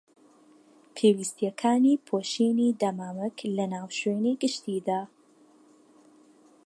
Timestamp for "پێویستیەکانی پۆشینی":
0.95-2.75